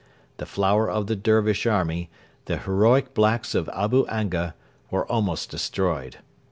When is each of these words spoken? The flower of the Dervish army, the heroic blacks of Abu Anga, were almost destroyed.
The 0.37 0.47
flower 0.47 0.89
of 0.89 1.05
the 1.05 1.15
Dervish 1.15 1.67
army, 1.67 2.09
the 2.45 2.57
heroic 2.57 3.13
blacks 3.13 3.53
of 3.53 3.69
Abu 3.69 4.07
Anga, 4.07 4.55
were 4.89 5.05
almost 5.05 5.51
destroyed. 5.51 6.17